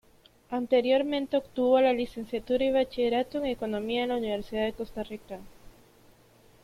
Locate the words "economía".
3.45-4.01